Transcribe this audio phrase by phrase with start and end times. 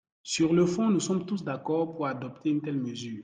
[0.23, 3.19] Sur le fond, nous sommes tous d’accord pour adopter une telle mesure.